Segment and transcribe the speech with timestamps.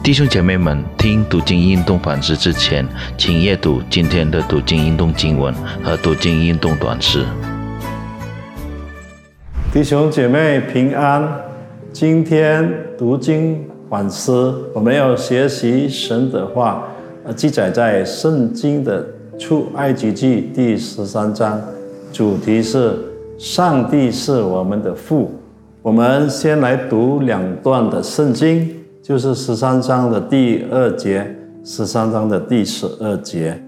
[0.00, 2.86] 弟兄姐妹们，听读经运动反思之前，
[3.18, 7.26] 请阅读今天的读经运动经文和读经运动短诗。
[9.70, 11.28] 弟兄姐妹平安，
[11.92, 16.88] 今天读经反思，我们要学习神的话，
[17.24, 19.04] 呃，记载在圣经的
[19.38, 21.60] 出埃及记第十三章，
[22.12, 22.96] 主题是
[23.36, 25.30] 上帝是我们的父。
[25.82, 28.77] 我们先来读两段的圣经。
[29.02, 31.34] 就是十三章的第二节，
[31.64, 33.58] 十三章的第十二节。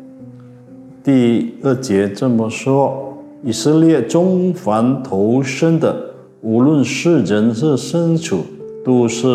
[1.02, 5.96] 第二节这么说：以色列中凡投生的，
[6.42, 8.40] 无论是人是牲畜，
[8.84, 9.26] 都是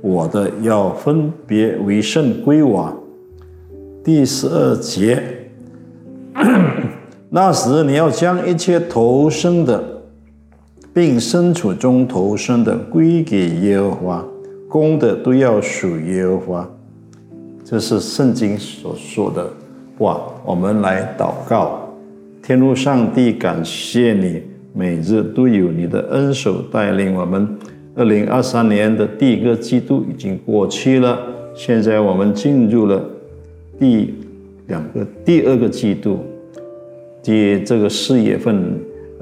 [0.00, 2.90] 我的，要分别为圣归我。
[4.02, 5.22] 第十二节，
[7.28, 9.82] 那时你要将一切投生的，
[10.94, 14.24] 并牲畜中投生的归给耶和华。
[14.68, 16.70] 公的都要属耶和华，
[17.64, 19.48] 这是圣经所说的
[19.96, 20.20] 话。
[20.44, 21.88] 我们来祷告，
[22.42, 27.48] 天父上帝，感谢你每日都有你的恩手带领我们。
[27.94, 31.18] 二零二三年的第一个季度已经过去了，
[31.54, 33.02] 现在我们进入了
[33.78, 34.14] 第
[34.66, 36.18] 两个、第二个季度。
[37.22, 38.78] 第这个四月份，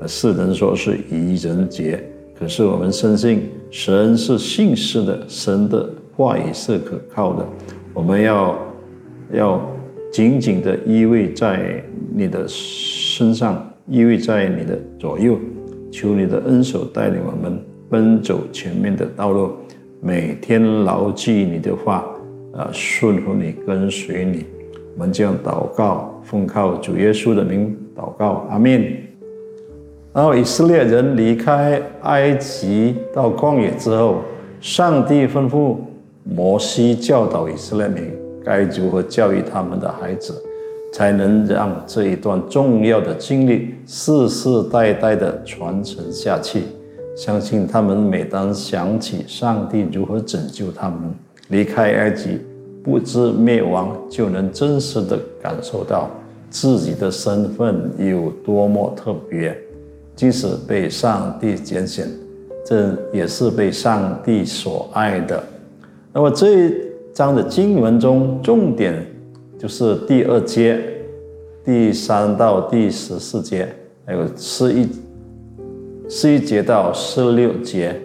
[0.07, 2.03] 世人说是愚人节。
[2.39, 7.47] 可是我们深信神是信实的，神的话语是可靠的。
[7.93, 8.59] 我们要
[9.33, 9.61] 要
[10.13, 11.83] 紧紧的依偎在
[12.13, 15.39] 你的身上，依偎在你的左右，
[15.93, 19.53] 求你的恩手带领我们奔走前面的道路，
[20.01, 22.05] 每天牢记你的话，
[22.53, 24.45] 啊，顺服你，跟随你。
[24.97, 28.85] 我们这样祷告，奉靠主耶稣的名祷告，阿门。
[30.15, 34.19] 然后以色列人离开埃及到旷野之后，
[34.61, 35.75] 上帝吩咐
[36.23, 38.13] 摩西教导以色列民
[38.45, 40.33] 该如何教育他们的孩子，
[40.93, 46.63] 才能让这一段重要的经历世世代代的传承下去。
[47.17, 51.13] 相信他们每当想起上帝如何拯救他们
[51.49, 52.39] 离开埃及，
[52.85, 56.09] 不知灭亡，就能真实的感受到
[56.51, 59.57] 自己的身份有多么特别。
[60.17, 62.09] 即使被上帝拣选，
[62.65, 65.43] 这也是被上帝所爱的。
[66.13, 66.75] 那么这一
[67.13, 69.05] 章的经文中，重点
[69.59, 70.81] 就是第二节，
[71.65, 73.69] 第三到第十四节，
[74.07, 74.89] 还有十一
[76.09, 78.01] 十一节到十六节。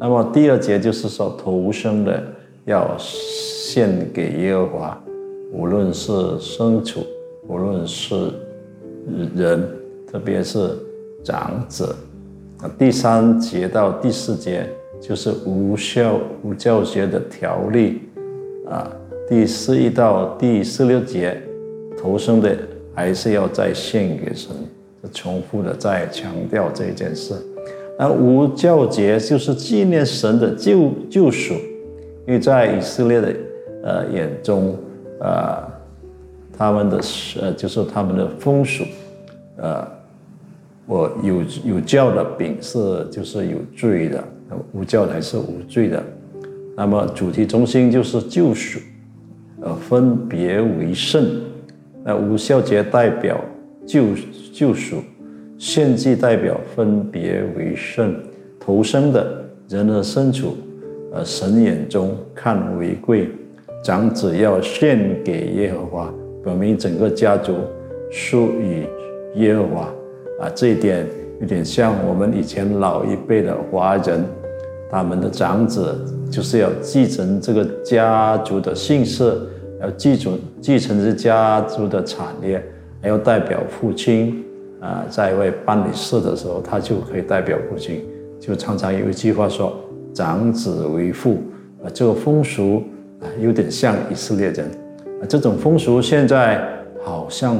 [0.00, 2.20] 那么第二节就是说，投生的
[2.64, 5.04] 要献给耶和华，
[5.52, 7.06] 无论是牲畜，
[7.46, 8.32] 无论是
[9.36, 9.64] 人，
[10.10, 10.76] 特别是。
[11.24, 11.94] 长者，
[12.60, 14.68] 啊，第三节到第四节
[15.00, 18.02] 就是无效无教学的条例，
[18.68, 18.90] 啊，
[19.28, 21.40] 第十一到第十六节
[21.96, 22.56] 投生的
[22.94, 24.50] 还是要再献给神，
[25.12, 27.34] 重复的再强调这件事。
[27.98, 31.54] 那无教节就是纪念神的救救赎，
[32.26, 33.34] 因为在以色列的
[33.84, 34.76] 呃眼中，
[35.20, 35.68] 啊，
[36.58, 37.00] 他们的
[37.40, 38.82] 呃就是他们的风俗，
[39.56, 40.01] 呃。
[40.86, 44.22] 我有有教的饼是就是有罪的，
[44.72, 46.02] 无教的还是无罪的。
[46.76, 48.80] 那么主题中心就是救赎，
[49.60, 51.24] 呃，分别为圣。
[52.04, 53.40] 那无孝节代表
[53.86, 54.06] 救
[54.52, 54.96] 救赎，
[55.56, 58.14] 献祭代表分别为圣。
[58.58, 60.56] 投生的人的身处，
[61.12, 63.28] 呃，神眼中看为贵。
[63.84, 67.54] 长子要献给耶和华，表明整个家族
[68.10, 68.86] 属于
[69.36, 69.92] 耶和华。
[70.42, 71.06] 啊，这一点
[71.40, 74.24] 有点像我们以前老一辈的华人，
[74.90, 75.96] 他们的长子
[76.28, 79.38] 就是要继承这个家族的姓氏，
[79.80, 82.60] 要继承继承这家族的产业，
[83.00, 84.44] 还要代表父亲
[84.80, 88.04] 啊，在外办理事的时候，他就可以代表父亲。
[88.40, 89.72] 就常常有一句话说
[90.12, 91.40] “长子为父”，
[91.84, 92.82] 啊，这个风俗
[93.20, 94.66] 啊，有点像以色列人，
[95.20, 96.60] 啊，这种风俗现在
[97.00, 97.56] 好像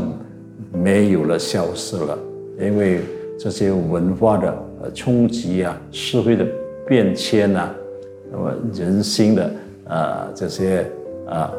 [0.73, 2.19] 没有了，消失了。
[2.61, 3.01] 因为
[3.39, 6.47] 这些文化的呃冲击啊，社会的
[6.87, 7.71] 变迁呐，
[8.31, 9.51] 那么人心的
[9.89, 10.87] 啊这些
[11.27, 11.53] 啊，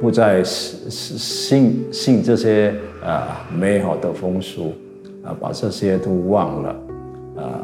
[0.00, 4.72] 不再信信这些啊美好的风俗
[5.22, 6.68] 啊，把这些都忘了
[7.36, 7.62] 啊，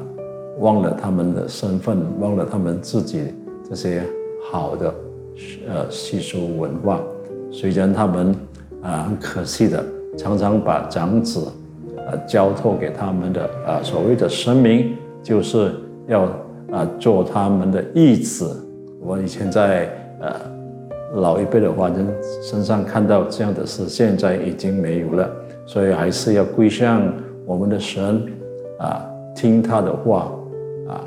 [0.60, 3.34] 忘了他们的身份，忘了他们自己
[3.68, 4.02] 这些
[4.50, 4.94] 好的
[5.68, 7.00] 呃习俗文化。
[7.50, 8.34] 虽然他们
[8.82, 9.84] 啊很可惜的，
[10.16, 11.40] 常常把长子。
[12.06, 15.72] 呃，交托给他们的啊，所谓的神明，就是
[16.06, 16.22] 要
[16.70, 18.56] 啊做他们的义子。
[19.00, 19.88] 我以前在
[20.20, 20.32] 呃
[21.14, 22.06] 老一辈的华人
[22.42, 25.30] 身上看到这样的事，现在已经没有了，
[25.66, 27.12] 所以还是要归向
[27.44, 28.22] 我们的神
[28.78, 29.04] 啊，
[29.34, 30.32] 听他的话
[30.88, 31.02] 啊。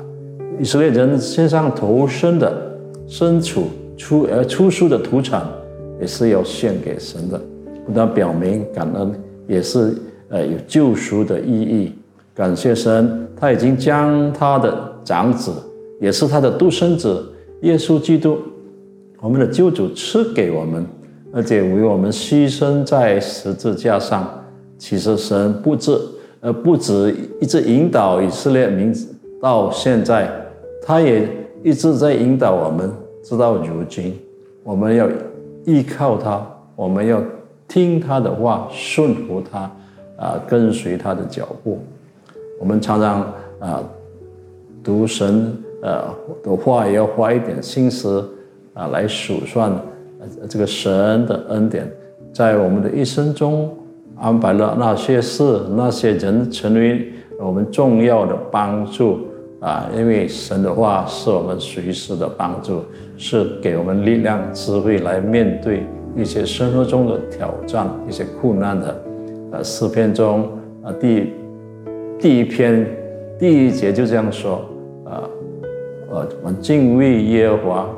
[0.58, 2.52] 以色列人身上投身的
[3.06, 5.42] 身处出呃出书的土产，
[5.98, 7.38] 也是要献给神的，
[7.86, 9.14] 不但表明感恩，
[9.46, 9.94] 也是
[10.30, 11.92] 呃有救赎的意义。
[12.34, 15.52] 感谢神，他已经将他的长子，
[16.00, 17.30] 也是他的独生子
[17.60, 18.38] 耶稣基督。
[19.20, 20.86] 我们的救主赐给我们，
[21.30, 24.26] 而且为我们牺牲在十字架上。
[24.78, 25.94] 其实神不止，
[26.40, 28.94] 呃，不止一直引导以色列民
[29.38, 30.30] 到现在，
[30.82, 31.28] 他也
[31.62, 32.90] 一直在引导我们，
[33.22, 34.18] 直到如今。
[34.62, 35.06] 我们要
[35.66, 37.22] 依靠他，我们要
[37.68, 39.70] 听他的话，顺服他，
[40.20, 41.80] 啊，跟随他的脚步。
[42.60, 43.20] 我们常常
[43.58, 43.82] 啊，
[44.84, 46.04] 读神呃
[46.44, 48.28] 的话，也要花一点心思。
[48.72, 49.72] 啊，来数算
[50.48, 51.90] 这个神的恩典，
[52.32, 53.68] 在我们的一生中
[54.16, 59.26] 安排了那些事、那些人，成为我们重要的帮助
[59.58, 59.90] 啊！
[59.94, 62.84] 因为神的话是我们随时的帮助，
[63.16, 65.84] 是给我们力量、智慧来面对
[66.16, 69.02] 一些生活中的挑战、一些困难的。
[69.52, 70.48] 呃，诗篇中
[70.82, 71.32] 啊，第
[72.18, 72.86] 第一篇
[73.38, 74.56] 第一节就这样说
[75.04, 75.28] 啊，
[76.10, 77.90] 呃，我们敬畏耶和华。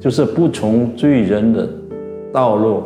[0.00, 1.68] 就是不从罪人的
[2.32, 2.84] 道路，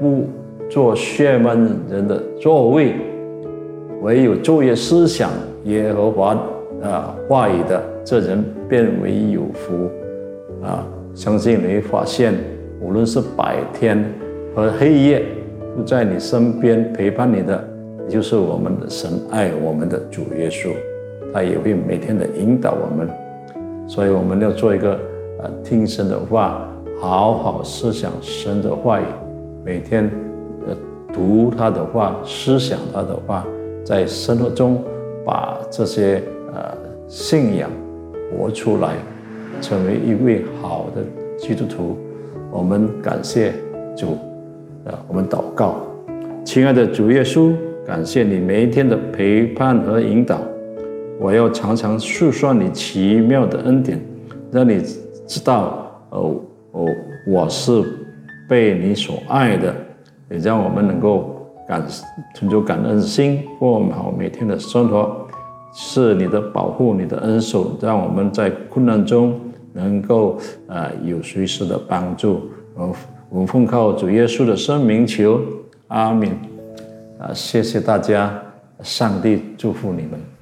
[0.00, 0.24] 不
[0.68, 2.94] 做血闷人的座位，
[4.02, 5.30] 唯有昼夜思想
[5.62, 6.36] 耶和华
[6.82, 9.88] 啊话语的这人，变为有福
[10.60, 10.84] 啊！
[11.14, 12.34] 相信你会发现，
[12.80, 14.04] 无论是白天
[14.56, 15.24] 和黑夜，
[15.76, 17.62] 就在你身边陪伴你的，
[18.06, 20.70] 也就是我们的神爱我们的主耶稣，
[21.32, 23.08] 他也会每天的引导我们，
[23.88, 24.98] 所以我们要做一个
[25.42, 25.50] 呃。
[25.64, 26.68] 听神的话，
[27.00, 29.04] 好好思想神的话语，
[29.64, 30.10] 每天
[30.68, 30.76] 呃
[31.12, 33.44] 读他的话，思想他的话，
[33.84, 34.82] 在生活中
[35.24, 36.22] 把这些
[36.54, 36.76] 呃
[37.08, 37.70] 信仰
[38.30, 38.94] 活出来，
[39.60, 41.02] 成为一位好的
[41.38, 41.96] 基督徒。
[42.50, 43.52] 我们感谢
[43.96, 44.16] 主，
[44.84, 45.76] 呃，我们祷告，
[46.44, 47.52] 亲爱的主耶稣，
[47.86, 50.40] 感谢你每一天的陪伴和引导，
[51.18, 54.00] 我要常常诉说你奇妙的恩典，
[54.50, 54.82] 让你。
[55.26, 56.36] 知道，哦
[56.72, 56.86] 哦，
[57.26, 57.82] 我是
[58.46, 59.74] 被你所爱的，
[60.30, 61.82] 也让我们能够感
[62.34, 65.26] 存着感恩心过好每天的生活，
[65.72, 69.40] 是你的保护，你的恩手，让我们在困难中
[69.72, 72.42] 能够啊有随时的帮助。
[72.74, 72.94] 我
[73.34, 75.42] 我们奉靠主耶稣的圣名求，
[75.88, 76.28] 阿门。
[77.18, 78.40] 啊，谢谢大家，
[78.80, 80.33] 上帝祝福你们。